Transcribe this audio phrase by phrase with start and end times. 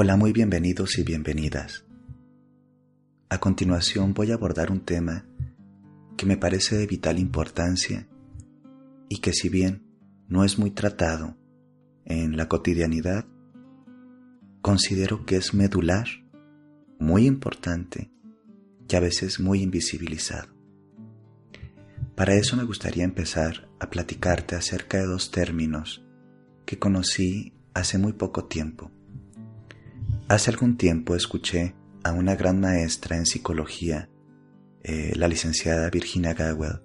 [0.00, 1.84] Hola, muy bienvenidos y bienvenidas.
[3.30, 5.26] A continuación voy a abordar un tema
[6.16, 8.06] que me parece de vital importancia
[9.08, 9.82] y que si bien
[10.28, 11.36] no es muy tratado
[12.04, 13.26] en la cotidianidad,
[14.62, 16.06] considero que es medular,
[17.00, 18.12] muy importante
[18.88, 20.54] y a veces muy invisibilizado.
[22.14, 26.04] Para eso me gustaría empezar a platicarte acerca de dos términos
[26.66, 28.92] que conocí hace muy poco tiempo.
[30.28, 31.74] Hace algún tiempo escuché
[32.04, 34.10] a una gran maestra en psicología,
[34.82, 36.82] eh, la licenciada Virginia Gawel,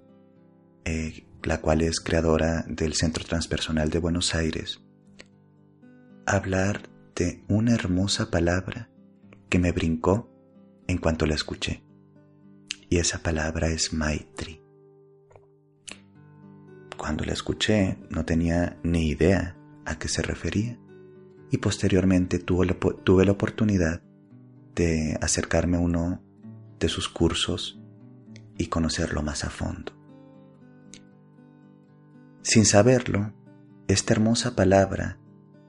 [0.86, 4.82] eh, la cual es creadora del Centro Transpersonal de Buenos Aires,
[6.24, 8.88] hablar de una hermosa palabra
[9.50, 10.30] que me brincó
[10.86, 11.84] en cuanto la escuché.
[12.88, 14.62] Y esa palabra es Maitri.
[16.96, 20.78] Cuando la escuché no tenía ni idea a qué se refería
[21.54, 24.02] y posteriormente tuve la, oportunidad
[24.74, 26.20] de acercarme a uno
[26.80, 27.80] de sus cursos
[28.58, 29.92] y conocerlo más a fondo.
[32.42, 33.32] Sin saberlo,
[33.86, 35.20] esta hermosa palabra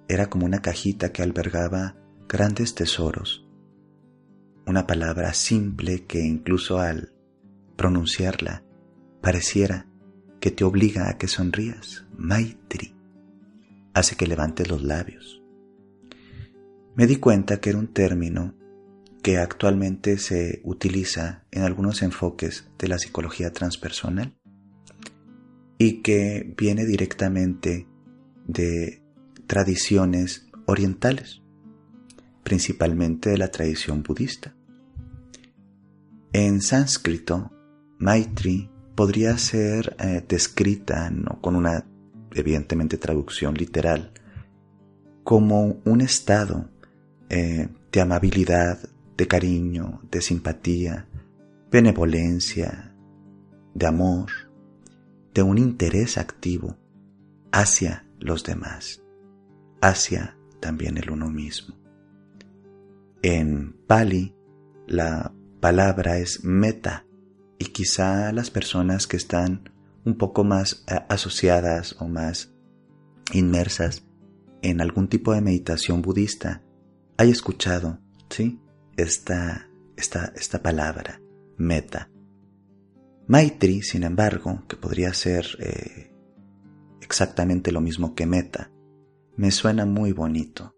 [0.07, 1.97] era como una cajita que albergaba
[2.27, 3.47] grandes tesoros,
[4.65, 7.13] una palabra simple que incluso al
[7.75, 8.63] pronunciarla
[9.21, 9.85] pareciera
[10.39, 12.95] que te obliga a que sonrías, Maitri,
[13.93, 15.44] hace que levantes los labios.
[16.95, 18.55] Me di cuenta que era un término
[19.21, 24.37] que actualmente se utiliza en algunos enfoques de la psicología transpersonal
[25.77, 27.85] y que viene directamente
[28.47, 29.03] de
[29.45, 31.41] tradiciones orientales,
[32.43, 34.55] principalmente de la tradición budista.
[36.31, 37.51] En sánscrito,
[37.97, 41.85] Maitri podría ser eh, descrita, no con una
[42.33, 44.13] evidentemente traducción literal,
[45.25, 46.69] como un estado
[47.29, 48.79] eh, de amabilidad,
[49.17, 51.07] de cariño, de simpatía,
[51.71, 52.95] benevolencia,
[53.73, 54.29] de amor,
[55.33, 56.77] de un interés activo
[57.51, 59.01] hacia los demás
[59.85, 61.75] hacia también el uno mismo.
[63.21, 64.35] En Pali
[64.87, 67.05] la palabra es meta
[67.57, 69.71] y quizá las personas que están
[70.05, 72.53] un poco más eh, asociadas o más
[73.33, 74.05] inmersas
[74.61, 76.63] en algún tipo de meditación budista
[77.17, 77.99] hay escuchado,
[78.29, 78.59] ¿sí?
[78.97, 81.21] Esta, esta, esta palabra,
[81.57, 82.09] meta.
[83.27, 86.11] Maitri, sin embargo, que podría ser eh,
[87.01, 88.71] exactamente lo mismo que meta,
[89.35, 90.75] me suena muy bonito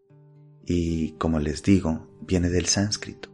[0.65, 3.29] y, como les digo, viene del sánscrito.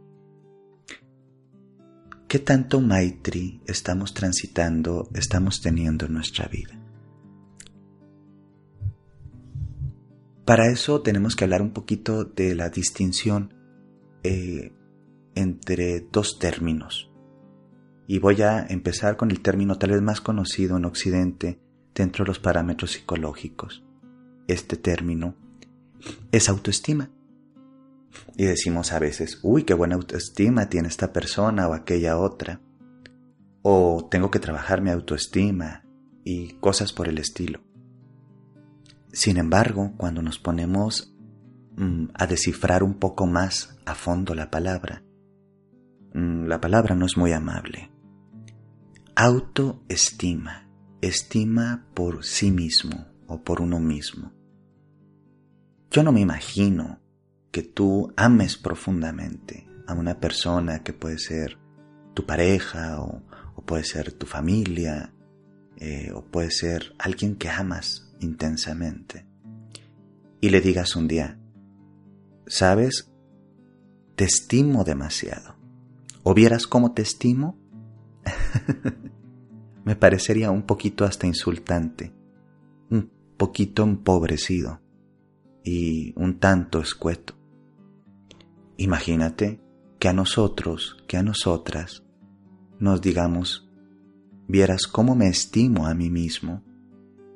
[2.28, 6.83] ¿Qué tanto Maitri estamos transitando, estamos teniendo en nuestra vida?
[10.44, 13.54] Para eso tenemos que hablar un poquito de la distinción
[14.22, 14.72] eh,
[15.34, 17.10] entre dos términos.
[18.06, 21.60] Y voy a empezar con el término tal vez más conocido en Occidente
[21.94, 23.84] dentro de los parámetros psicológicos,
[24.46, 25.36] este término
[26.32, 27.10] es autoestima.
[28.36, 32.60] Y decimos a veces, uy, qué buena autoestima tiene esta persona o aquella otra.
[33.62, 35.84] O tengo que trabajar mi autoestima
[36.22, 37.63] y cosas por el estilo.
[39.14, 41.14] Sin embargo, cuando nos ponemos
[41.76, 45.04] mm, a descifrar un poco más a fondo la palabra,
[46.14, 47.92] mm, la palabra no es muy amable.
[49.14, 50.68] Autoestima,
[51.00, 54.32] estima por sí mismo o por uno mismo.
[55.92, 56.98] Yo no me imagino
[57.52, 61.56] que tú ames profundamente a una persona que puede ser
[62.14, 63.22] tu pareja o,
[63.64, 65.14] puede ser tu familia
[65.76, 69.26] eh, o puede ser alguien que amas intensamente
[70.44, 71.38] y le digas un día,
[72.46, 73.10] sabes,
[74.14, 75.56] te estimo demasiado.
[76.22, 77.58] ¿O vieras cómo te estimo?
[79.84, 82.12] me parecería un poquito hasta insultante,
[82.90, 84.82] un poquito empobrecido
[85.62, 87.34] y un tanto escueto.
[88.76, 89.62] Imagínate
[89.98, 92.04] que a nosotros, que a nosotras,
[92.78, 93.70] nos digamos,
[94.46, 96.62] vieras cómo me estimo a mí mismo,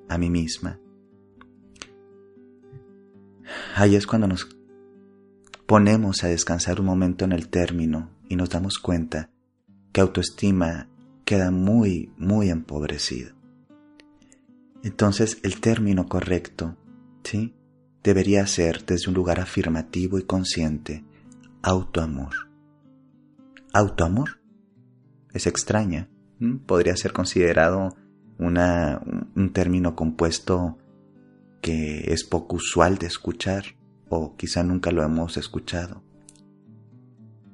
[0.08, 0.78] a mí misma.
[3.74, 4.48] Ahí es cuando nos
[5.66, 9.30] ponemos a descansar un momento en el término y nos damos cuenta
[9.92, 10.88] que autoestima
[11.24, 13.34] queda muy, muy empobrecido.
[14.82, 16.76] Entonces el término correcto,
[17.22, 17.54] ¿sí?
[18.02, 21.04] debería ser desde un lugar afirmativo y consciente,
[21.62, 22.48] autoamor.
[23.72, 24.40] ¿Autoamor?
[25.32, 26.08] Es extraña.
[26.66, 27.94] Podría ser considerado
[28.38, 29.00] una,
[29.34, 30.78] un término compuesto
[31.60, 33.64] que es poco usual de escuchar,
[34.08, 36.02] o quizá nunca lo hemos escuchado.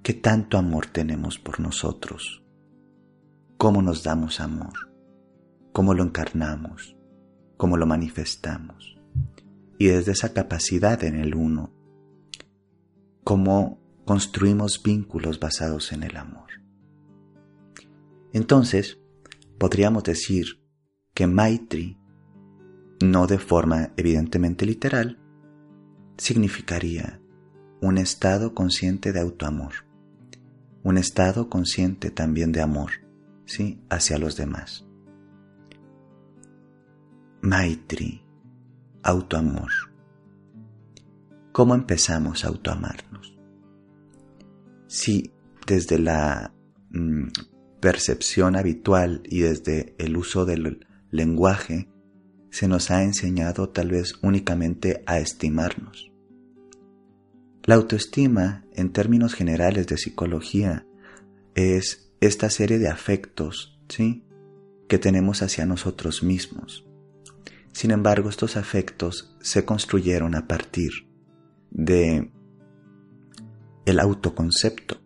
[0.03, 2.43] ¿Qué tanto amor tenemos por nosotros?
[3.57, 4.93] ¿Cómo nos damos amor?
[5.73, 6.97] ¿Cómo lo encarnamos?
[7.57, 8.99] ¿Cómo lo manifestamos?
[9.79, 11.73] Y desde esa capacidad en el uno,
[13.25, 16.51] ¿cómo construimos vínculos basados en el amor?
[18.33, 18.99] Entonces,
[19.59, 20.64] podríamos decir
[21.15, 21.97] que Maitri,
[23.01, 25.21] no de forma evidentemente literal,
[26.19, 27.21] significaría
[27.81, 29.73] un estado consciente de autoamor,
[30.83, 32.91] un estado consciente también de amor,
[33.47, 33.81] ¿sí?
[33.91, 34.85] hacia los demás.
[37.43, 38.23] Maitri,
[39.03, 39.71] autoamor.
[41.53, 43.39] ¿Cómo empezamos a autoamarnos?
[44.89, 45.33] Si
[45.67, 46.53] desde la
[46.91, 47.29] mm,
[47.81, 51.89] percepción habitual y desde el uso del lenguaje
[52.51, 56.11] se nos ha enseñado tal vez únicamente a estimarnos.
[57.65, 60.87] La autoestima, en términos generales de psicología,
[61.55, 64.25] es esta serie de afectos, ¿sí?
[64.89, 66.85] que tenemos hacia nosotros mismos.
[67.73, 71.09] Sin embargo, estos afectos se construyeron a partir
[71.71, 72.33] de
[73.87, 75.01] el autoconcepto,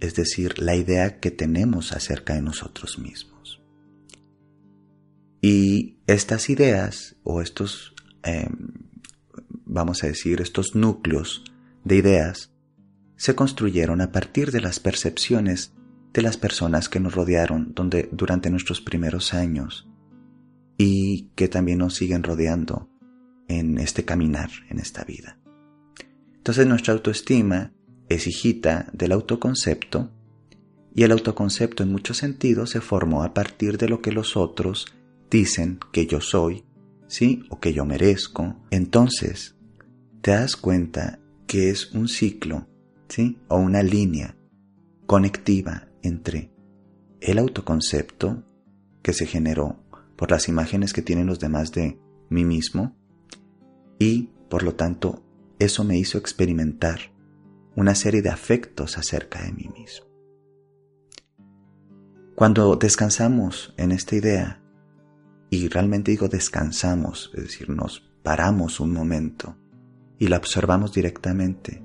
[0.00, 3.31] es decir, la idea que tenemos acerca de nosotros mismos.
[5.42, 8.68] Y estas ideas o estos, em,
[9.66, 11.44] vamos a decir, estos núcleos
[11.84, 12.52] de ideas
[13.16, 15.74] se construyeron a partir de las percepciones
[16.12, 19.88] de las personas que nos rodearon donde, durante nuestros primeros años
[20.78, 22.88] y que también nos siguen rodeando
[23.48, 25.38] en este caminar, en esta vida.
[26.36, 27.72] Entonces nuestra autoestima
[28.08, 30.12] es hijita del autoconcepto
[30.94, 34.94] y el autoconcepto en muchos sentidos se formó a partir de lo que los otros
[35.32, 36.64] dicen que yo soy,
[37.08, 37.44] ¿sí?
[37.48, 38.54] O que yo merezco.
[38.70, 39.56] Entonces,
[40.20, 42.68] te das cuenta que es un ciclo,
[43.08, 43.38] ¿sí?
[43.48, 44.36] O una línea
[45.06, 46.52] conectiva entre
[47.20, 48.44] el autoconcepto
[49.02, 49.82] que se generó
[50.16, 51.98] por las imágenes que tienen los demás de
[52.28, 52.94] mí mismo
[53.98, 55.24] y, por lo tanto,
[55.58, 57.12] eso me hizo experimentar
[57.74, 60.06] una serie de afectos acerca de mí mismo.
[62.34, 64.61] Cuando descansamos en esta idea,
[65.52, 69.54] y realmente digo descansamos, es decir, nos paramos un momento
[70.18, 71.82] y la observamos directamente,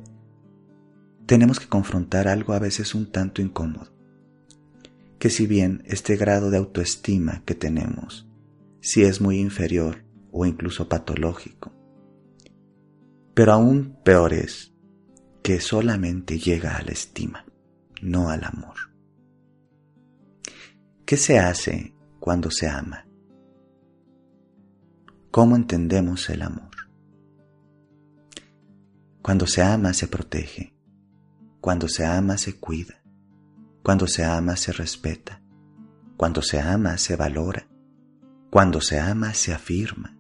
[1.26, 3.92] tenemos que confrontar algo a veces un tanto incómodo,
[5.20, 8.26] que si bien este grado de autoestima que tenemos,
[8.80, 11.74] si es muy inferior o incluso patológico,
[13.34, 14.74] pero aún peor es
[15.44, 17.46] que solamente llega a la estima,
[18.02, 18.78] no al amor.
[21.06, 23.07] ¿Qué se hace cuando se ama?
[25.38, 26.90] ¿Cómo entendemos el amor?
[29.22, 30.76] Cuando se ama se protege,
[31.62, 33.04] cuando se ama se cuida,
[33.84, 35.44] cuando se ama se respeta,
[36.18, 37.68] cuando se ama se valora,
[38.50, 40.18] cuando se ama se afirma,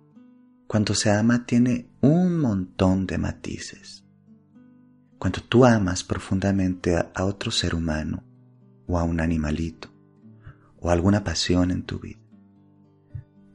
[0.67, 4.05] cuando se ama tiene un montón de matices.
[5.17, 8.23] Cuando tú amas profundamente a, otro ser humano
[8.85, 9.89] o a un animalito
[10.79, 12.19] o alguna pasión en tu vida,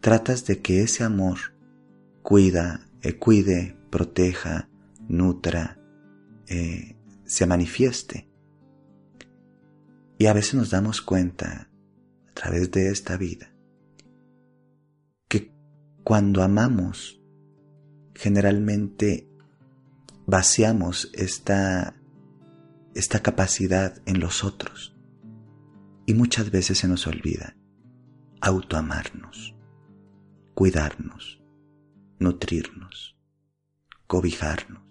[0.00, 1.51] tratas de que ese amor
[2.22, 4.68] cuida, eh, cuide, proteja,
[5.08, 5.78] nutra,
[6.46, 8.28] eh, se manifieste.
[10.18, 11.68] Y a veces nos damos cuenta
[12.28, 13.52] a través de esta vida
[15.28, 15.52] que
[16.04, 17.20] cuando amamos
[18.14, 19.28] generalmente
[20.26, 21.96] vaciamos esta,
[22.94, 24.94] esta capacidad en los otros
[26.06, 27.56] y muchas veces se nos olvida
[28.40, 29.54] autoamarnos,
[30.54, 31.41] cuidarnos,
[32.22, 33.16] nutrirnos,
[34.06, 34.82] cobijarnos,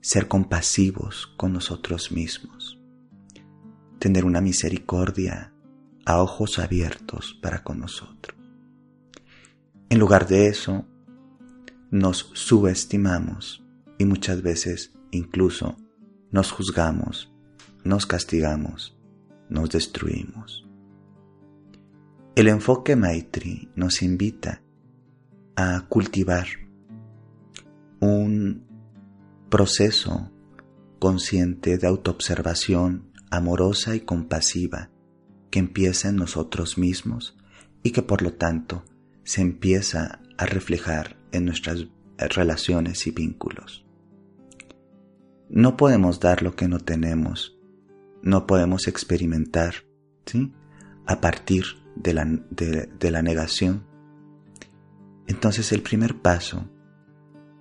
[0.00, 2.78] ser compasivos con nosotros mismos,
[3.98, 5.54] tener una misericordia
[6.04, 8.38] a ojos abiertos para con nosotros.
[9.88, 10.86] En lugar de eso,
[11.90, 13.64] nos subestimamos
[13.98, 15.76] y muchas veces incluso
[16.30, 17.32] nos juzgamos,
[17.84, 18.98] nos castigamos,
[19.48, 20.68] nos destruimos.
[22.34, 24.63] El enfoque Maitri nos invita
[25.56, 26.46] a cultivar
[28.00, 28.66] un
[29.48, 30.30] proceso
[30.98, 34.90] consciente de autoobservación amorosa y compasiva
[35.50, 37.36] que empieza en nosotros mismos
[37.82, 38.84] y que por lo tanto
[39.22, 41.86] se empieza a reflejar en nuestras
[42.18, 43.84] relaciones y vínculos.
[45.48, 47.56] No podemos dar lo que no tenemos,
[48.22, 49.74] no podemos experimentar,
[50.26, 50.52] ¿sí?
[51.06, 51.64] A partir
[51.96, 53.86] de la, de, la negación.
[55.26, 56.70] Entonces el primer paso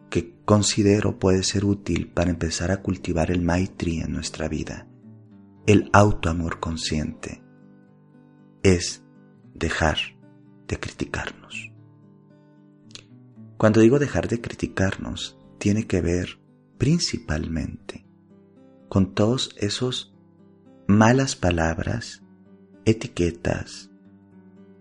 [0.10, 4.88] que considero puede ser útil para empezar a cultivar el Maitri en nuestra vida,
[5.66, 7.44] el autoamor consciente,
[8.62, 9.04] es
[9.54, 9.98] dejar
[10.68, 11.72] de criticarnos.
[13.58, 16.40] Cuando digo dejar de criticarnos, tiene que ver
[16.78, 18.06] principalmente
[18.90, 20.14] con todos esos
[20.88, 22.22] malas palabras,
[22.86, 23.90] etiquetas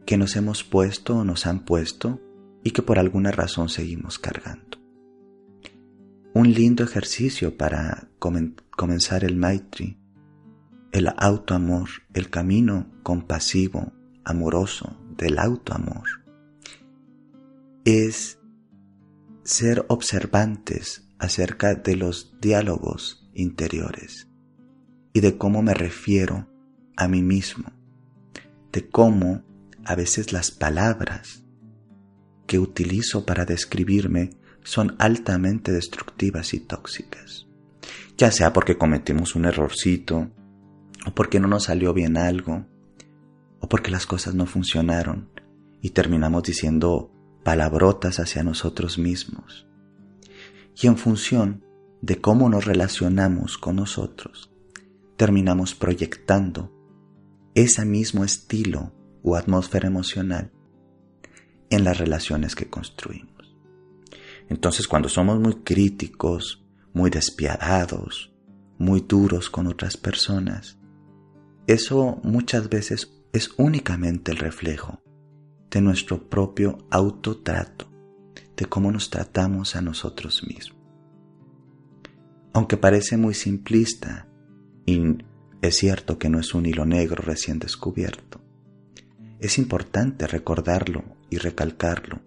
[0.05, 2.21] que nos hemos puesto o nos han puesto
[2.63, 4.79] y que por alguna razón seguimos cargando.
[6.35, 9.99] Un lindo ejercicio para comenzar el Maitri,
[10.93, 13.93] el autoamor, el camino compasivo,
[14.25, 16.05] amoroso del autoamor,
[17.85, 18.39] es
[19.43, 24.29] ser observantes acerca de los diálogos interiores
[25.13, 26.49] y de cómo me refiero
[26.97, 27.73] a mí mismo,
[28.73, 29.43] de cómo
[29.85, 31.42] a veces las palabras
[32.53, 37.47] que utilizo para describirme son altamente destructivas y tóxicas,
[38.19, 40.31] ya sea porque cometimos un errorcito,
[41.07, 42.67] o porque no nos salió bien algo,
[43.59, 45.31] o porque las cosas no funcionaron
[45.81, 47.11] y terminamos diciendo
[47.43, 49.67] palabrotas hacia nosotros mismos.
[50.79, 51.65] Y en función
[52.03, 54.53] de cómo nos relacionamos con nosotros,
[55.17, 56.71] terminamos proyectando
[57.55, 58.93] ese mismo estilo
[59.23, 60.52] o atmósfera emocional
[61.73, 63.57] en las relaciones que construimos.
[64.49, 68.33] Entonces cuando somos muy críticos, muy despiadados,
[68.79, 70.79] muy duros con otras personas,
[71.67, 75.01] eso muchas veces es únicamente el reflejo
[75.71, 77.91] de nuestro propio autotrato,
[78.57, 80.79] de cómo nos tratamos a nosotros mismos.
[82.53, 84.29] Aunque parece muy simplista,
[84.85, 85.01] y
[85.63, 88.43] es cierto que no es un hilo negro recién descubierto,
[89.41, 92.21] es importante recordarlo y recalcarlo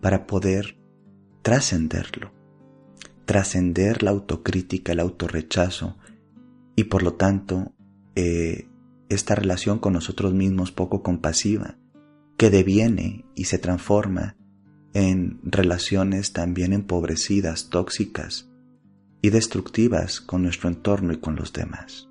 [0.00, 0.78] para poder
[1.42, 2.32] trascenderlo,
[3.24, 5.96] trascender la autocrítica, el autorrechazo
[6.74, 7.72] y por lo tanto
[8.14, 8.68] eh,
[9.08, 11.76] esta relación con nosotros mismos poco compasiva
[12.36, 14.36] que deviene y se transforma
[14.94, 18.48] en relaciones también empobrecidas, tóxicas
[19.20, 22.08] y destructivas con nuestro entorno y con los demás.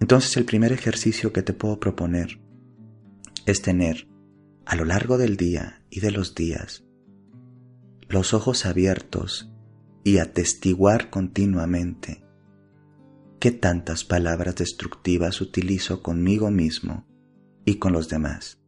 [0.00, 2.39] Entonces el primer ejercicio que te puedo proponer
[3.46, 4.08] es tener
[4.66, 6.84] a lo largo del día y de los días
[8.08, 9.52] los ojos abiertos
[10.02, 12.24] y atestiguar continuamente
[13.38, 17.06] qué tantas palabras destructivas utilizo conmigo mismo
[17.64, 18.58] y con los demás.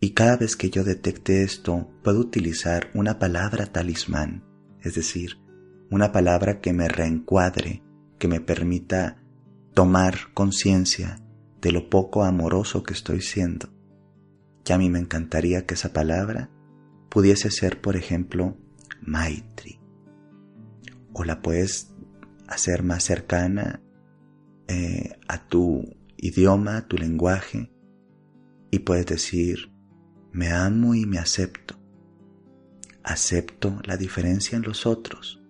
[0.00, 4.44] Y cada vez que yo detecte esto, puedo utilizar una palabra talismán,
[4.80, 5.38] es decir,
[5.90, 7.82] una palabra que me reencuadre,
[8.18, 9.22] que me permita
[9.74, 11.20] tomar conciencia
[11.60, 13.68] de lo poco amoroso que estoy siendo.
[14.64, 16.50] Ya a mí me encantaría que esa palabra
[17.08, 18.56] pudiese ser, por ejemplo,
[19.00, 19.80] Maitri.
[21.12, 21.94] O la puedes
[22.46, 23.82] hacer más cercana
[24.68, 25.84] eh, a tu
[26.16, 27.72] idioma, a tu lenguaje,
[28.70, 29.72] y puedes decir,
[30.32, 31.76] me amo y me acepto.
[33.02, 35.42] Acepto la diferencia en los otros.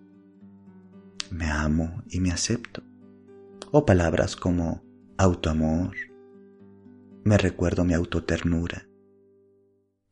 [1.31, 2.83] Me amo y me acepto.
[3.71, 4.83] O palabras como
[5.17, 5.95] autoamor.
[7.23, 8.87] Me recuerdo mi autoternura.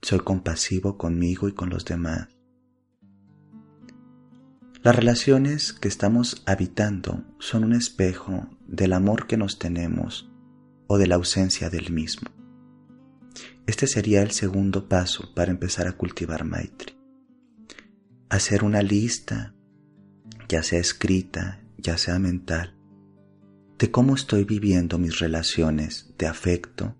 [0.01, 2.27] Soy compasivo conmigo y con los demás.
[4.81, 10.27] Las relaciones que estamos habitando son un espejo del amor que nos tenemos
[10.87, 12.29] o de la ausencia del mismo.
[13.67, 16.95] Este sería el segundo paso para empezar a cultivar Maitri.
[18.27, 19.53] Hacer una lista,
[20.49, 22.75] ya sea escrita, ya sea mental,
[23.77, 26.95] de cómo estoy viviendo mis relaciones de afecto,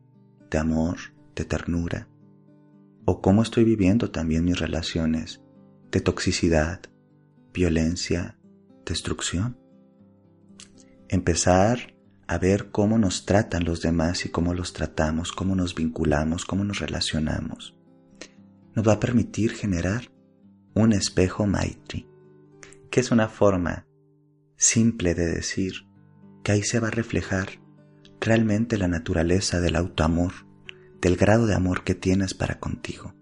[0.52, 0.98] de amor,
[1.36, 2.11] de ternura,
[3.12, 5.42] o cómo estoy viviendo también mis relaciones
[5.92, 6.80] de toxicidad,
[7.54, 8.40] violencia,
[8.86, 9.60] destrucción.
[11.10, 11.94] Empezar
[12.26, 16.64] a ver cómo nos tratan los demás y cómo los tratamos, cómo nos vinculamos, cómo
[16.64, 17.76] nos relacionamos.
[18.76, 20.10] Nos va a permitir generar
[20.74, 22.08] un espejo Maitri,
[22.90, 23.88] que es una forma
[24.56, 25.74] simple de decir
[26.44, 27.60] que ahí se va a reflejar
[28.22, 30.32] realmente la naturaleza del autoamor,
[31.02, 33.14] del grado de amor que tienes para contigo.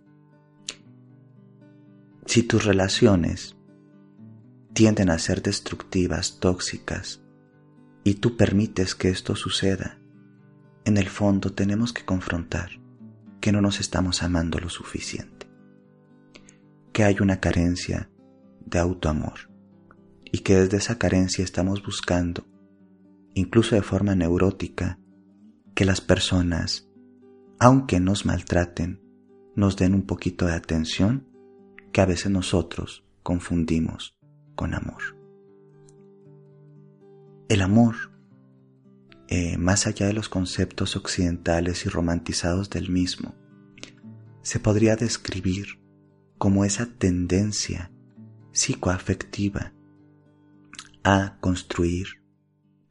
[2.25, 3.57] Si tus relaciones
[4.73, 7.21] tienden a ser destructivas, tóxicas,
[8.03, 9.99] y tú permites que esto suceda,
[10.85, 12.71] en el fondo tenemos que confrontar
[13.39, 15.49] que no nos estamos amando lo suficiente,
[16.91, 18.09] que hay una carencia
[18.65, 19.49] de autoamor
[20.25, 22.45] y que desde esa carencia estamos buscando,
[23.33, 24.99] incluso de forma neurótica,
[25.73, 26.88] que las personas,
[27.59, 29.01] aunque nos maltraten,
[29.55, 31.27] nos den un poquito de atención
[31.91, 34.17] que a veces nosotros confundimos
[34.55, 35.17] con amor.
[37.49, 37.95] El amor,
[39.27, 43.35] eh, más allá de los conceptos occidentales y romantizados del mismo,
[44.41, 45.81] se podría describir
[46.37, 47.91] como esa tendencia
[48.53, 49.73] psicoafectiva
[51.03, 52.07] a construir,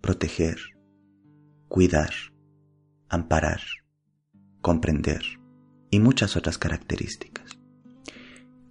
[0.00, 0.58] proteger,
[1.68, 2.10] cuidar,
[3.08, 3.60] amparar,
[4.60, 5.22] comprender
[5.90, 7.58] y muchas otras características.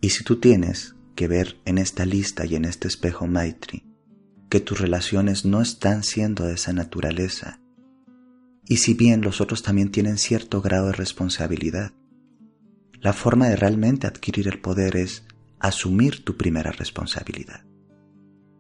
[0.01, 3.83] Y si tú tienes que ver en esta lista y en este espejo Maitri
[4.49, 7.59] que tus relaciones no están siendo de esa naturaleza,
[8.65, 11.93] y si bien los otros también tienen cierto grado de responsabilidad,
[12.99, 15.25] la forma de realmente adquirir el poder es
[15.59, 17.65] asumir tu primera responsabilidad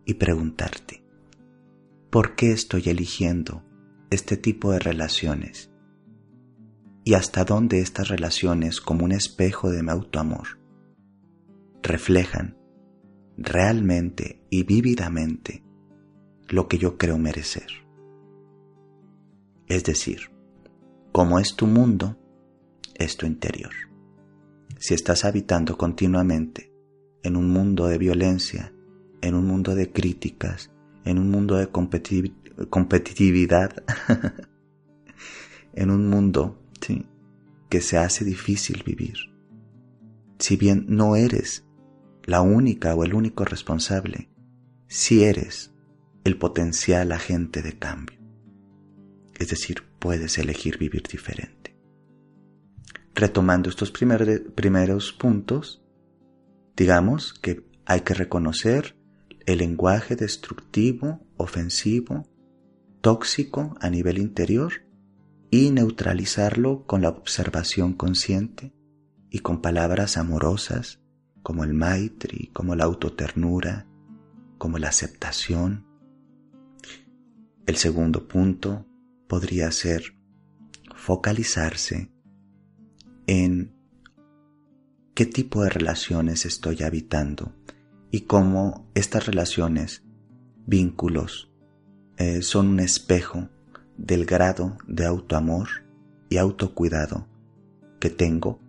[0.05, 1.03] y preguntarte,
[2.09, 3.63] ¿por qué estoy eligiendo
[4.09, 5.69] este tipo de relaciones?
[7.07, 10.59] ¿Y hasta dónde estas relaciones, como un espejo de mi autoamor,
[11.81, 12.57] reflejan
[13.37, 15.63] realmente y vívidamente
[16.49, 17.69] lo que yo creo merecer?
[19.67, 20.31] Es decir,
[21.13, 22.17] como es tu mundo,
[22.95, 23.71] es tu interior
[24.77, 26.73] si estás habitando continuamente
[27.23, 28.73] en un mundo de violencia,
[29.21, 30.71] en un mundo de críticas,
[31.05, 31.69] en un mundo de
[32.69, 33.81] competitividad,
[35.73, 36.66] en un mundo
[37.69, 39.17] que se hace difícil vivir.
[40.39, 41.65] Si bien no eres
[42.23, 44.29] la única o el único responsable,
[44.87, 45.73] si eres
[46.23, 48.19] el potencial agente de cambio.
[49.35, 51.57] Es decir, puedes elegir vivir diferente
[53.17, 55.81] retomando estos primeros puntos,
[56.75, 58.95] digamos que hay que reconocer
[59.47, 62.27] el lenguaje destructivo, ofensivo,
[63.01, 64.83] tóxico a nivel interior
[65.49, 68.73] y neutralizarlo con la observación consciente
[69.29, 70.99] y con palabras amorosas
[71.41, 73.87] como el maitri, como la autoternura,
[74.57, 75.85] como la aceptación.
[77.65, 78.85] El segundo punto
[79.27, 80.17] podría ser
[80.95, 82.11] focalizarse
[83.27, 83.73] en
[85.13, 87.53] qué tipo de relaciones estoy habitando
[88.11, 90.03] y cómo estas relaciones,
[90.65, 91.51] vínculos,
[92.17, 93.49] eh, son un espejo
[93.97, 95.67] del grado de autoamor
[96.29, 97.27] y autocuidado
[97.99, 98.59] que tengo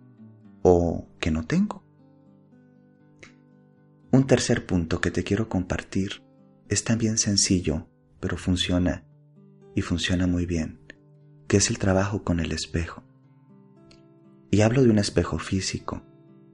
[0.61, 1.83] o que no tengo.
[4.11, 6.23] Un tercer punto que te quiero compartir
[6.67, 7.87] es también sencillo,
[8.19, 9.05] pero funciona
[9.75, 10.79] y funciona muy bien,
[11.47, 13.03] que es el trabajo con el espejo.
[14.51, 16.01] Y hablo de un espejo físico,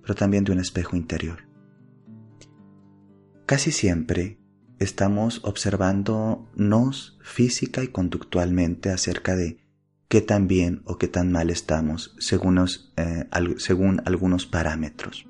[0.02, 1.48] pero también de un espejo interior.
[3.46, 4.38] Casi siempre
[4.80, 9.60] estamos observándonos física y conductualmente acerca de
[10.08, 12.66] qué tan bien o qué tan mal estamos según,
[12.98, 15.26] eh, según algunos parámetros.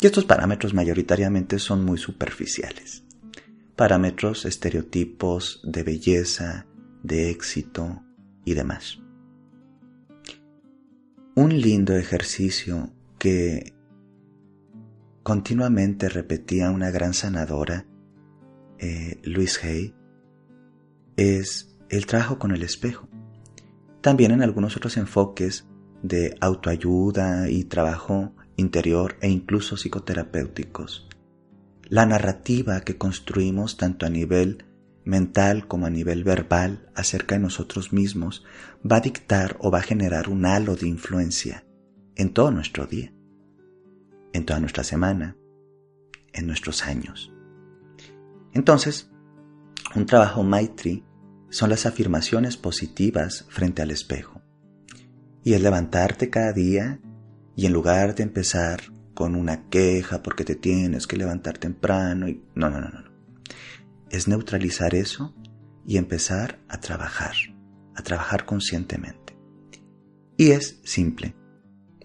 [0.00, 3.04] Y estos parámetros mayoritariamente son muy superficiales.
[3.76, 6.66] Parámetros, estereotipos de belleza,
[7.02, 8.02] de éxito
[8.44, 8.98] y demás.
[11.34, 13.74] Un lindo ejercicio que
[15.22, 17.86] continuamente repetía una gran sanadora,
[18.78, 19.94] eh, Luis Hay,
[21.16, 23.08] es el trabajo con el espejo.
[24.00, 25.66] También en algunos otros enfoques
[26.02, 31.08] de autoayuda y trabajo interior e incluso psicoterapéuticos.
[31.88, 34.64] La narrativa que construimos tanto a nivel
[35.04, 38.44] mental como a nivel verbal acerca de nosotros mismos
[38.84, 41.64] va a dictar o va a generar un halo de influencia
[42.16, 43.12] en todo nuestro día,
[44.32, 45.36] en toda nuestra semana,
[46.32, 47.32] en nuestros años.
[48.56, 49.10] Entonces,
[49.94, 51.04] un trabajo Maitri
[51.50, 54.40] son las afirmaciones positivas frente al espejo.
[55.44, 56.98] Y es levantarte cada día
[57.54, 58.80] y en lugar de empezar
[59.14, 63.06] con una queja porque te tienes que levantar temprano y no, no, no, no
[64.10, 65.34] es neutralizar eso
[65.86, 67.34] y empezar a trabajar,
[67.94, 69.36] a trabajar conscientemente.
[70.36, 71.36] Y es simple.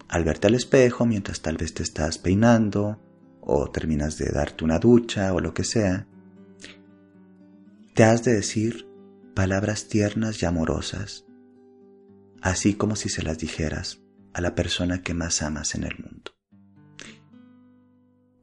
[0.08, 3.00] Al verte al espejo mientras tal vez te estás peinando
[3.40, 6.06] o terminas de darte una ducha o lo que sea,
[7.94, 8.88] te has de decir
[9.34, 11.26] palabras tiernas y amorosas,
[12.40, 14.02] así como si se las dijeras
[14.32, 16.32] a la persona que más amas en el mundo.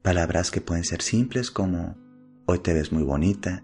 [0.01, 1.97] Palabras que pueden ser simples como
[2.51, 3.63] Hoy te ves muy bonita.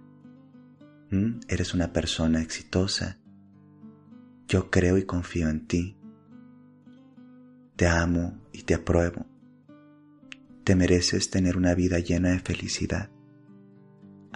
[1.10, 1.40] ¿Mm?
[1.48, 3.18] Eres una persona exitosa.
[4.48, 5.98] Yo creo y confío en ti.
[7.76, 9.26] Te amo y te apruebo.
[10.64, 13.10] Te mereces tener una vida llena de felicidad.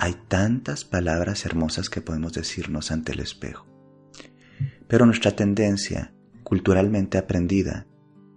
[0.02, 3.68] Hay tantas palabras hermosas que podemos decirnos ante el espejo.
[4.88, 7.86] Pero nuestra tendencia, culturalmente aprendida,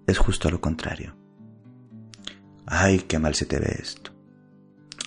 [0.09, 1.17] es justo lo contrario.
[2.67, 4.11] Ay, qué mal se te ve esto.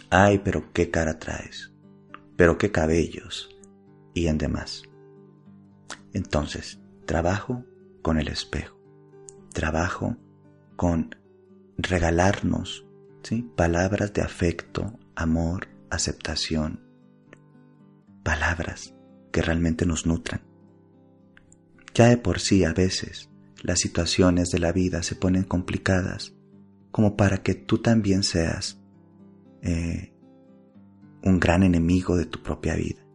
[0.10, 1.74] Ay, pero qué cara traes.
[2.38, 3.50] Pero qué cabellos.
[4.14, 4.84] Y en demás.
[6.14, 7.66] Entonces, trabajo
[8.02, 8.80] con el espejo.
[9.52, 10.16] Trabajo
[10.78, 11.18] con
[11.78, 12.88] regalarnos
[13.24, 13.42] ¿sí?
[13.58, 16.82] palabras de afecto, amor, aceptación.
[18.24, 18.94] Palabras
[19.32, 20.42] que realmente nos nutran.
[21.94, 23.30] Ya de por sí a veces
[23.62, 26.36] las situaciones de la vida se ponen complicadas
[26.92, 28.80] como para que tú también seas
[29.62, 30.14] eh,
[31.24, 33.06] un gran enemigo de tu propia vida.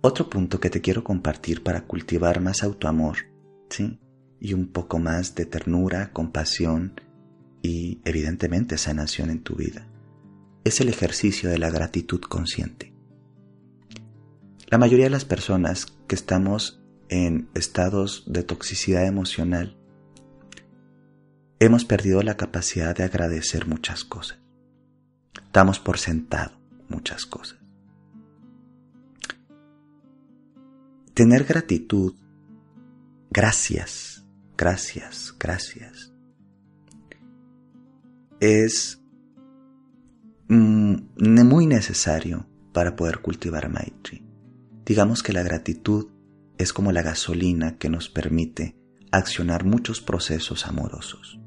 [0.00, 3.18] Otro punto que te quiero compartir para cultivar más autoamor,
[3.68, 3.98] ¿sí?
[4.40, 7.00] Y un poco más de ternura, compasión
[7.62, 9.88] y evidentemente sanación en tu vida,
[10.66, 12.92] es el ejercicio de la gratitud consciente.
[14.66, 19.78] La mayoría de las personas que estamos en estados de toxicidad emocional
[21.60, 24.40] hemos perdido la capacidad de agradecer muchas cosas.
[25.52, 27.60] Damos por sentado muchas cosas.
[31.14, 32.16] Tener gratitud,
[33.30, 34.26] gracias,
[34.56, 36.12] gracias, gracias,
[38.40, 39.00] es
[40.48, 40.96] mm,
[41.44, 44.24] muy necesario para poder cultivar Maitri.
[44.84, 46.08] Digamos que la gratitud
[46.58, 48.76] es como la gasolina que nos permite
[49.10, 51.38] accionar muchos procesos amorosos.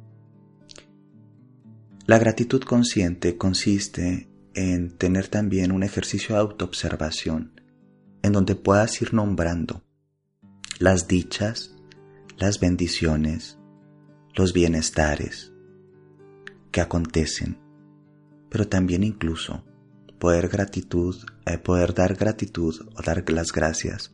[2.05, 7.61] La gratitud consciente consiste en tener también un ejercicio de autoobservación
[8.23, 9.83] en donde puedas ir nombrando
[10.79, 11.75] las dichas,
[12.37, 13.57] las bendiciones,
[14.35, 15.53] los bienestares
[16.71, 17.59] que acontecen,
[18.49, 19.63] pero también incluso
[20.19, 24.13] poder gratitud, eh, poder dar gratitud o dar las gracias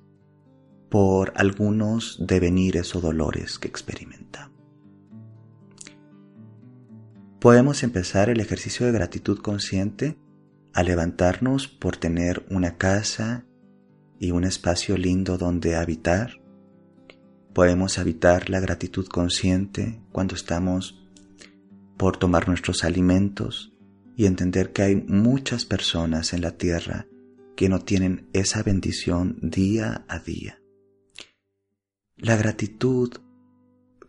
[0.89, 4.55] por algunos devenires o dolores que experimentamos.
[7.39, 10.17] Podemos empezar el ejercicio de gratitud consciente
[10.73, 13.45] a levantarnos por tener una casa
[14.19, 16.41] y un espacio lindo donde habitar.
[17.53, 21.05] Podemos habitar la gratitud consciente cuando estamos
[21.97, 23.74] por tomar nuestros alimentos
[24.15, 27.07] y entender que hay muchas personas en la tierra
[27.55, 30.61] que no tienen esa bendición día a día.
[32.17, 33.13] La gratitud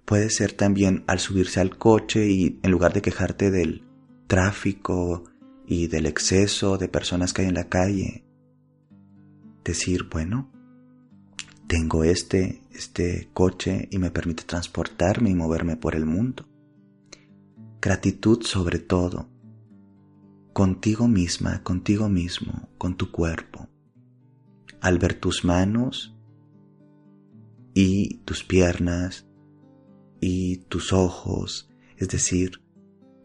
[0.05, 3.85] puede ser también al subirse al coche y en lugar de quejarte del
[4.27, 5.25] tráfico
[5.67, 8.25] y del exceso de personas que hay en la calle.
[9.65, 10.53] Decir, bueno,
[11.67, 16.47] tengo este, este coche y me permite transportarme y moverme por el mundo.
[17.81, 19.29] Gratitud sobre todo,
[20.57, 23.69] contigo misma, contigo mismo, con tu cuerpo.
[24.81, 26.17] Al ver tus manos
[27.75, 29.27] y tus piernas
[30.19, 32.63] y tus ojos, es decir,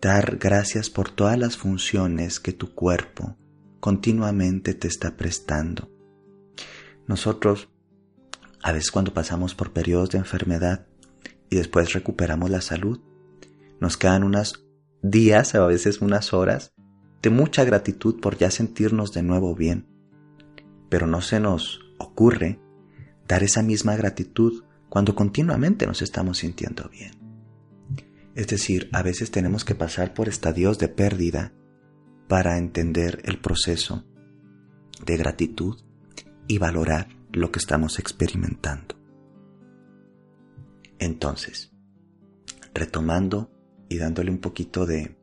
[0.01, 3.37] dar gracias por todas las funciones que tu cuerpo
[3.79, 5.89] continuamente te está prestando.
[7.07, 7.69] Nosotros,
[8.61, 10.85] a veces cuando pasamos por periodos de enfermedad
[11.49, 12.99] y después recuperamos la salud,
[13.79, 14.65] nos quedan unos
[15.01, 16.73] días, a veces unas horas,
[17.21, 19.87] de mucha gratitud por ya sentirnos de nuevo bien.
[20.89, 22.59] Pero no se nos ocurre
[23.27, 27.11] dar esa misma gratitud cuando continuamente nos estamos sintiendo bien.
[28.35, 31.53] Es decir, a veces tenemos que pasar por estadios de pérdida
[32.27, 34.05] para entender el proceso
[35.05, 35.77] de gratitud
[36.47, 38.95] y valorar lo que estamos experimentando.
[40.99, 41.71] Entonces,
[42.73, 43.51] retomando
[43.89, 45.17] y dándole un poquito de,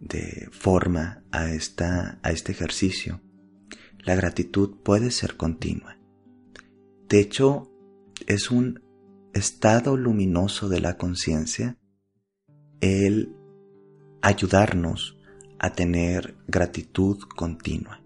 [0.00, 3.20] de forma a, esta, a este ejercicio,
[3.98, 5.98] la gratitud puede ser continua.
[7.08, 7.70] De hecho,
[8.26, 8.82] es un
[9.34, 11.78] estado luminoso de la conciencia
[12.80, 13.34] el
[14.22, 15.18] ayudarnos
[15.58, 18.02] a tener gratitud continua.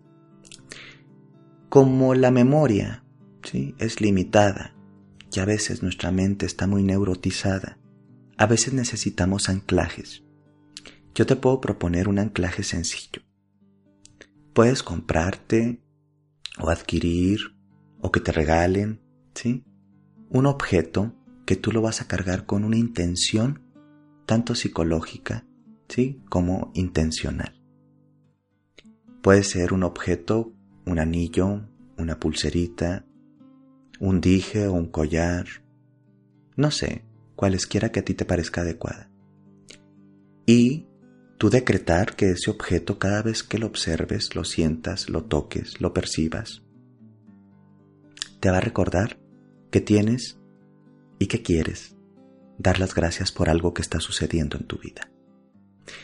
[1.69, 3.05] Como la memoria
[3.45, 3.75] ¿sí?
[3.79, 4.75] es limitada
[5.33, 7.79] y a veces nuestra mente está muy neurotizada,
[8.37, 10.23] a veces necesitamos anclajes.
[11.15, 13.23] Yo te puedo proponer un anclaje sencillo.
[14.55, 15.83] Puedes comprarte
[16.59, 17.41] o adquirir
[18.01, 19.01] o que te regalen,
[19.35, 19.65] ¿sí?
[20.31, 21.15] Un objeto
[21.47, 23.63] que tú lo vas a cargar con una intención
[24.27, 25.47] tanto psicológica,
[25.89, 26.23] ¿sí?
[26.29, 27.61] como intencional.
[29.21, 30.53] Puede ser un objeto,
[30.87, 33.05] un anillo, una pulserita,
[34.01, 35.47] un dije o un collar,
[36.57, 37.05] no sé,
[37.37, 39.11] cualesquiera que a ti te parezca adecuada.
[40.47, 40.87] Y
[41.43, 45.93] tú decretar que ese objeto cada vez que lo observes, lo sientas, lo toques, lo
[45.93, 46.63] percibas,
[48.39, 49.19] te va a recordar
[49.73, 50.39] que tienes
[51.19, 51.97] y que quieres
[52.59, 55.11] dar las gracias por algo que está sucediendo en tu vida.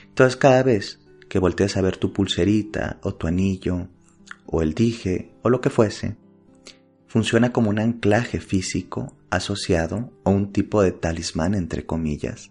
[0.08, 0.98] Entonces cada vez
[1.28, 3.86] que voltees a ver tu pulserita o tu anillo
[4.44, 6.16] o el dije o lo que fuese,
[7.06, 12.50] funciona como un anclaje físico asociado a un tipo de talismán entre comillas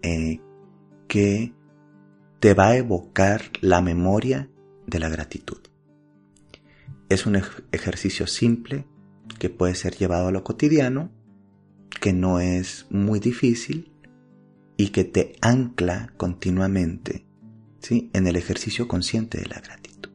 [0.00, 0.40] eh,
[1.06, 1.59] que
[2.40, 4.50] te va a evocar la memoria
[4.86, 5.58] de la gratitud.
[7.10, 8.86] Es un ejercicio simple
[9.38, 11.10] que puede ser llevado a lo cotidiano,
[12.00, 13.92] que no es muy difícil
[14.78, 17.26] y que te ancla continuamente
[17.80, 18.10] ¿sí?
[18.14, 20.10] en el ejercicio consciente de la gratitud.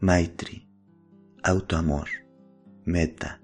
[0.00, 0.68] Maitri,
[1.44, 2.08] autoamor,
[2.84, 3.40] meta.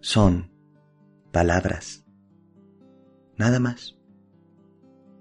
[0.00, 0.50] Son
[1.30, 2.04] palabras,
[3.40, 3.96] nada más.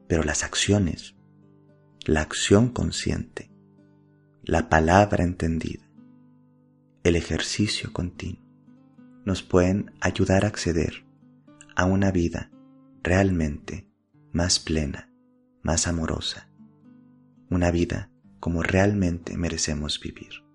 [0.08, 1.16] Pero las acciones,
[2.06, 3.50] la acción consciente,
[4.44, 5.90] la palabra entendida,
[7.04, 8.44] el ejercicio continuo,
[9.26, 11.06] nos pueden ayudar a acceder
[11.78, 12.52] a una vida
[13.04, 13.90] realmente
[14.34, 15.10] más plena,
[15.62, 16.50] más amorosa,
[17.50, 20.49] una vida como realmente merecemos vivir.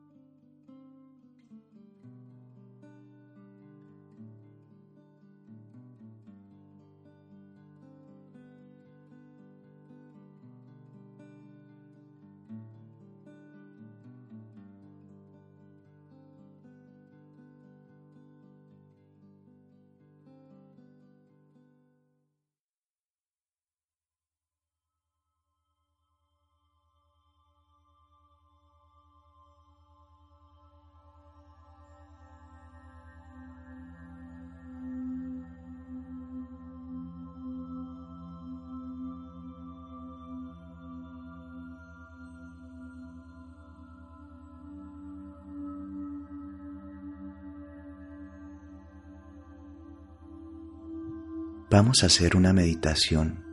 [51.74, 53.44] Vamos a hacer una meditación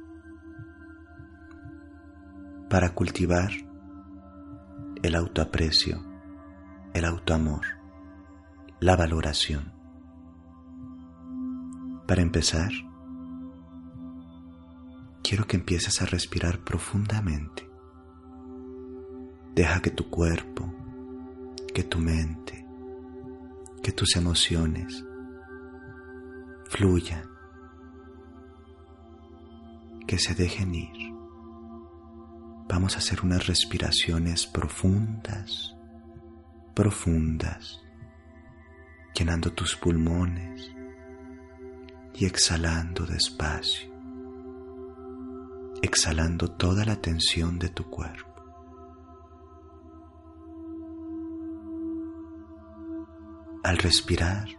[2.69, 3.49] para cultivar
[5.01, 5.99] el autoaprecio,
[6.93, 7.65] el autoamor,
[8.79, 9.73] la valoración.
[12.07, 12.69] Para empezar,
[15.23, 17.67] quiero que empieces a respirar profundamente.
[19.55, 20.71] Deja que tu cuerpo,
[21.73, 22.67] que tu mente,
[23.81, 25.03] que tus emociones
[26.69, 27.30] fluyan
[30.11, 31.15] que se dejen ir.
[32.67, 35.73] Vamos a hacer unas respiraciones profundas,
[36.73, 37.79] profundas,
[39.17, 40.69] llenando tus pulmones
[42.13, 43.89] y exhalando despacio,
[45.81, 48.35] exhalando toda la tensión de tu cuerpo.
[53.63, 54.49] Al respirar,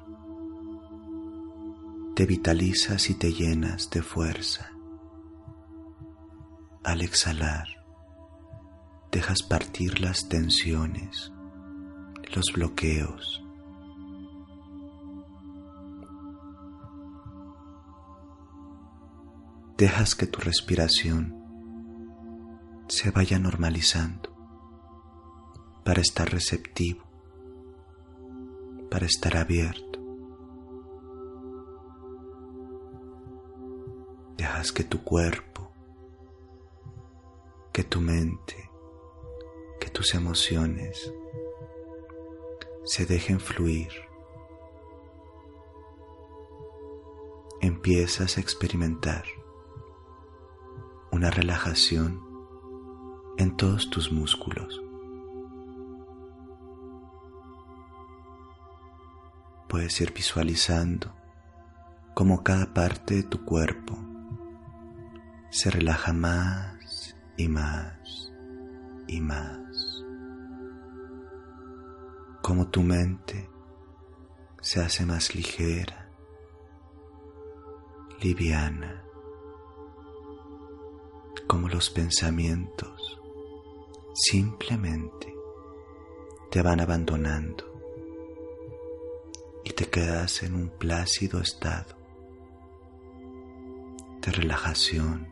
[2.17, 4.72] te vitalizas y te llenas de fuerza
[6.85, 7.69] al exhalar,
[9.13, 11.33] dejas partir las tensiones,
[12.35, 13.45] los bloqueos.
[19.77, 21.43] Dejas que tu respiración
[22.89, 24.31] se vaya normalizando
[25.85, 27.05] para estar receptivo,
[28.91, 30.01] para estar abierto.
[34.37, 35.72] Dejas que tu cuerpo
[37.73, 38.71] que tu mente,
[39.81, 41.13] que tus emociones
[42.85, 43.91] se dejen fluir.
[47.63, 49.25] Empiezas a experimentar
[51.13, 52.21] una relajación
[53.39, 54.83] en todos tus músculos.
[59.69, 61.15] Puedes ir visualizando
[62.15, 63.97] cómo cada parte de tu cuerpo
[65.51, 66.82] se relaja más
[67.37, 68.33] y más
[69.07, 70.05] y más.
[72.43, 73.49] Como tu mente
[74.61, 76.11] se hace más ligera,
[78.21, 79.05] liviana,
[81.47, 83.21] como los pensamientos
[84.15, 85.35] simplemente
[86.51, 87.65] te van abandonando
[89.65, 91.97] y te quedas en un plácido estado
[94.21, 95.29] de relajación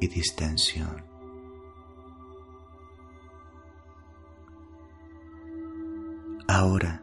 [0.00, 1.09] y distensión.
[6.52, 7.00] Ahora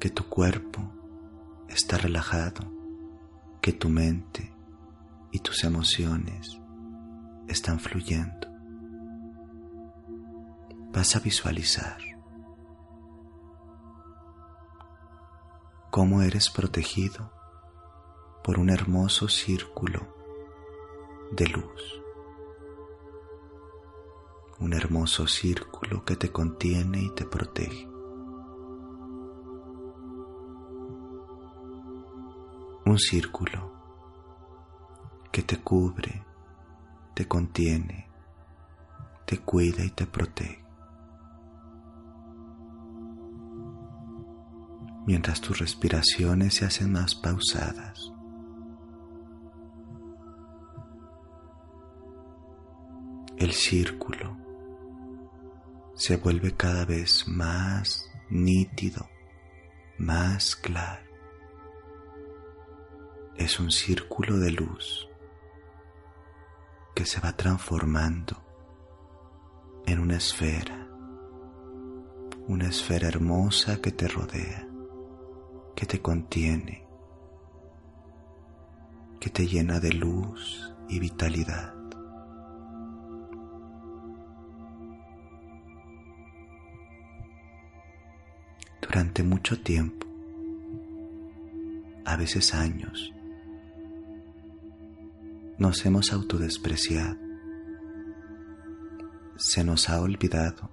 [0.00, 0.80] que tu cuerpo
[1.68, 2.62] está relajado,
[3.60, 4.50] que tu mente
[5.30, 6.58] y tus emociones
[7.48, 8.48] están fluyendo,
[10.90, 11.98] vas a visualizar
[15.90, 17.30] cómo eres protegido
[18.42, 20.16] por un hermoso círculo
[21.30, 22.01] de luz.
[24.62, 27.88] Un hermoso círculo que te contiene y te protege.
[32.86, 33.72] Un círculo
[35.30, 36.24] que te cubre,
[37.14, 38.08] te contiene,
[39.26, 40.62] te cuida y te protege.
[45.04, 48.12] mientras tus respiraciones se hacen más pausadas.
[53.36, 54.41] El círculo
[55.94, 59.08] se vuelve cada vez más nítido,
[59.98, 61.02] más claro.
[63.36, 65.08] Es un círculo de luz
[66.94, 68.42] que se va transformando
[69.86, 70.88] en una esfera,
[72.46, 74.68] una esfera hermosa que te rodea
[75.74, 76.86] que te contiene,
[79.18, 81.81] que te llena de luz y vitalidad.
[88.92, 90.06] Durante mucho tiempo,
[92.04, 93.10] a veces años,
[95.56, 97.16] nos hemos autodespreciado,
[99.36, 100.70] se nos ha olvidado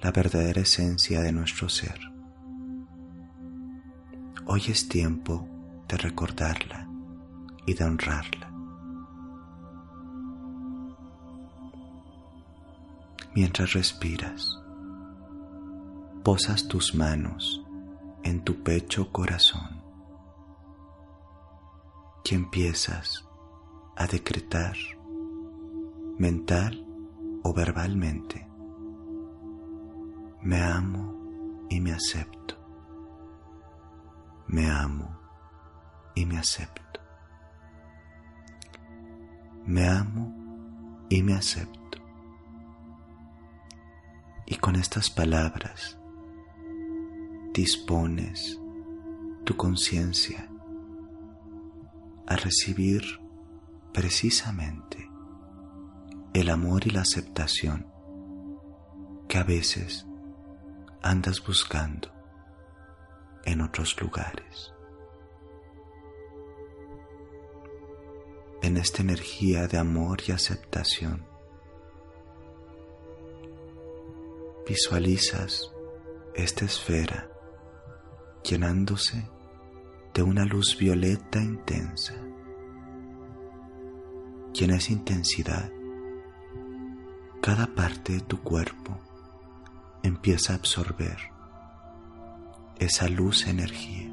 [0.00, 1.98] la verdadera esencia de nuestro ser.
[4.46, 5.48] Hoy es tiempo
[5.88, 6.88] de recordarla
[7.66, 8.48] y de honrarla.
[13.34, 14.60] Mientras respiras,
[16.22, 17.64] posas tus manos
[18.22, 19.82] en tu pecho corazón
[22.24, 23.26] y empiezas
[23.96, 24.76] a decretar
[26.18, 26.86] mental
[27.42, 28.46] o verbalmente,
[30.42, 32.50] me amo y me acepto
[34.50, 35.16] me amo
[36.16, 37.00] y me acepto.
[39.64, 40.34] Me amo
[41.08, 41.98] y me acepto.
[44.44, 45.99] Y con estas palabras
[47.52, 48.60] dispones
[49.44, 50.48] tu conciencia
[52.26, 53.02] a recibir
[53.92, 55.10] precisamente
[56.32, 57.86] el amor y la aceptación
[59.28, 60.06] que a veces
[61.02, 62.08] andas buscando
[63.44, 64.72] en otros lugares.
[68.62, 71.26] En esta energía de amor y aceptación,
[74.68, 75.72] visualizas
[76.34, 77.28] esta esfera
[78.50, 79.24] llenándose
[80.12, 82.14] de una luz violeta intensa.
[84.52, 85.70] Y en esa intensidad,
[87.40, 88.98] cada parte de tu cuerpo
[90.02, 91.16] empieza a absorber
[92.80, 94.10] esa luz energía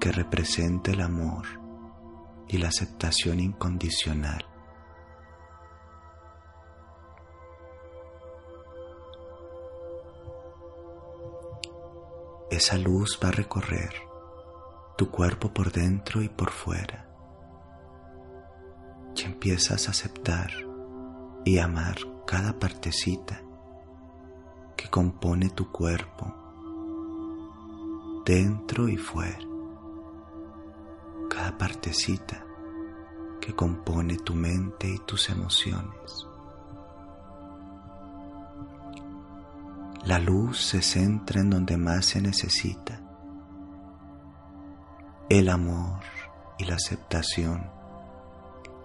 [0.00, 1.44] que representa el amor
[2.48, 4.49] y la aceptación incondicional.
[12.50, 13.94] Esa luz va a recorrer
[14.96, 17.06] tu cuerpo por dentro y por fuera
[19.14, 20.50] y empiezas a aceptar
[21.44, 23.40] y amar cada partecita
[24.76, 26.34] que compone tu cuerpo
[28.24, 29.46] dentro y fuera,
[31.28, 32.44] cada partecita
[33.40, 36.29] que compone tu mente y tus emociones.
[40.04, 43.00] La luz se centra en donde más se necesita.
[45.28, 46.00] El amor
[46.58, 47.70] y la aceptación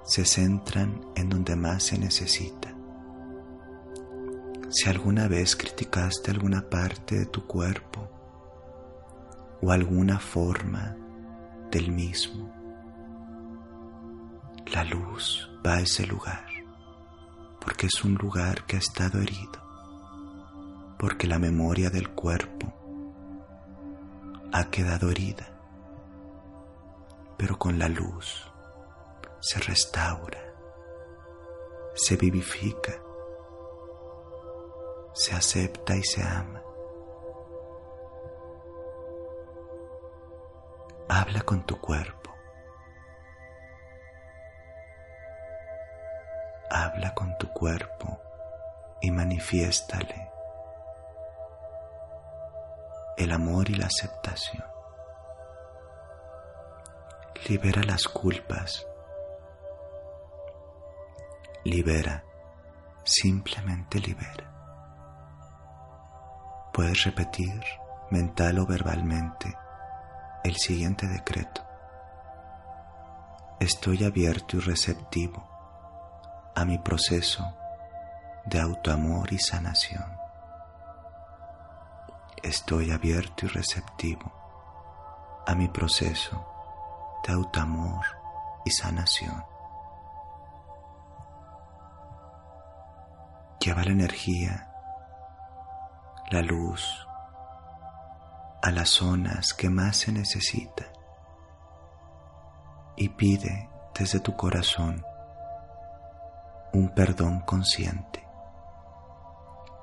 [0.04, 2.74] se centran en donde más se necesita.
[4.70, 8.10] Si alguna vez criticaste alguna parte de tu cuerpo,
[9.62, 10.96] o alguna forma
[11.72, 12.52] del mismo.
[14.68, 16.46] La luz va a ese lugar
[17.60, 19.65] porque es un lugar que ha estado herido,
[21.06, 22.66] porque la memoria del cuerpo
[24.52, 25.46] ha quedado herida,
[27.38, 28.52] pero con la luz
[29.40, 30.40] se restaura,
[31.94, 32.94] se vivifica,
[35.14, 36.64] se acepta y se ama.
[41.08, 42.32] Habla con tu cuerpo.
[46.72, 48.20] Habla con tu cuerpo
[49.04, 50.35] y manifiéstale
[53.18, 54.64] el amor y la aceptación.
[57.48, 58.86] Libera las culpas.
[61.64, 62.24] Libera,
[63.04, 64.52] simplemente libera.
[66.74, 67.64] Puedes repetir
[68.12, 69.56] mental o verbalmente,
[70.44, 71.62] el siguiente decreto.
[73.60, 75.48] Estoy abierto y receptivo
[76.56, 77.56] a mi proceso
[78.46, 80.15] de autoamor y sanación.
[82.46, 84.32] Estoy abierto y receptivo
[85.48, 86.46] a mi proceso
[87.26, 88.06] de autoamor
[88.64, 89.44] y sanación.
[93.60, 94.72] Lleva la energía,
[96.30, 97.08] la luz,
[98.62, 100.86] a las zonas que más se necesita
[102.96, 105.04] y pide desde tu corazón
[106.74, 108.24] un perdón consciente.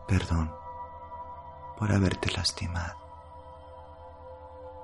[0.07, 0.62] Perdón
[1.79, 2.99] por haberte lastimado.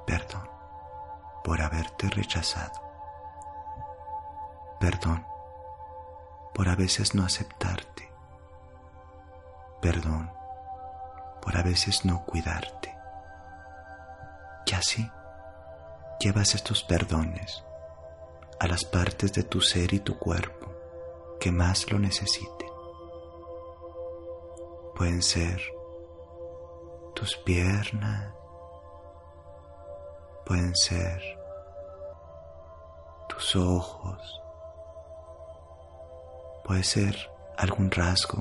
[0.07, 0.49] Perdón
[1.45, 2.80] por haberte rechazado.
[4.80, 5.26] Perdón
[6.55, 8.11] por a veces no aceptarte.
[9.80, 10.32] Perdón
[11.41, 12.95] por a veces no cuidarte.
[14.66, 15.11] Y así
[16.20, 17.64] llevas estos perdones
[18.61, 20.70] a las partes de tu ser y tu cuerpo
[21.41, 22.68] que más lo necesiten.
[24.97, 25.62] Pueden ser
[27.18, 28.32] tus piernas,
[30.46, 31.20] pueden ser
[33.28, 34.40] tus ojos,
[36.64, 37.16] puede ser
[37.56, 38.40] algún rasgo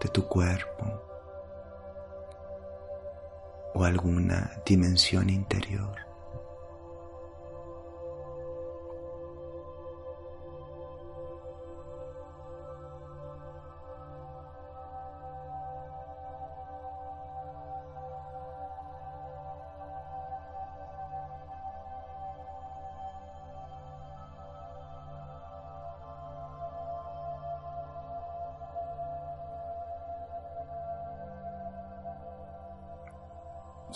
[0.00, 0.86] de tu cuerpo
[3.74, 6.05] o alguna dimensión interior.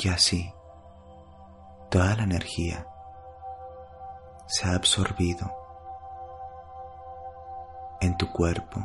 [0.03, 0.51] Y así,
[1.91, 2.87] toda la energía
[4.47, 5.53] se ha absorbido
[8.01, 8.81] en tu cuerpo,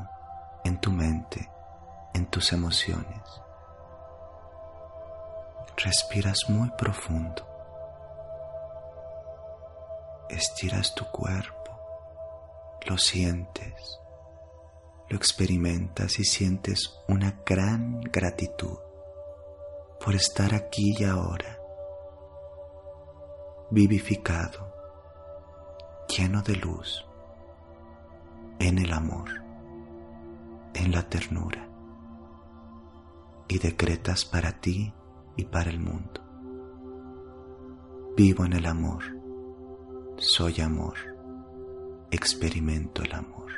[0.66, 1.50] en tu mente,
[2.14, 3.22] en tus emociones.
[5.78, 7.48] Respiras muy profundo.
[10.28, 11.80] Estiras tu cuerpo,
[12.88, 14.02] lo sientes,
[15.08, 18.85] lo experimentas y sientes una gran gratitud
[20.06, 21.60] por estar aquí y ahora,
[23.72, 24.72] vivificado,
[26.08, 27.04] lleno de luz,
[28.60, 29.28] en el amor,
[30.76, 31.68] en la ternura,
[33.48, 34.94] y decretas para ti
[35.38, 36.22] y para el mundo.
[38.16, 39.02] Vivo en el amor,
[40.18, 40.98] soy amor,
[42.12, 43.52] experimento el amor.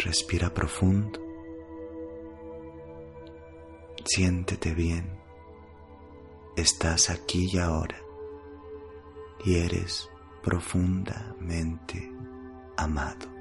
[0.00, 1.27] Respira profundo
[4.04, 5.18] Siéntete bien.
[6.56, 8.00] Estás aquí y ahora
[9.44, 10.08] y eres
[10.42, 12.10] profundamente
[12.76, 13.37] amado.